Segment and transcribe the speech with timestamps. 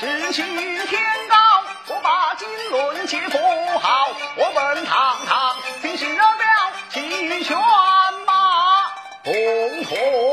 [0.00, 1.36] 志气天高，
[1.88, 6.22] 我把金轮结佛号，我本堂堂天师表，
[6.90, 7.56] 骑玄
[8.24, 8.32] 马，
[9.24, 9.34] 红
[9.82, 10.27] 袍。